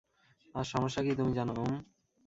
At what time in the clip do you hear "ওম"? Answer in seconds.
1.57-1.73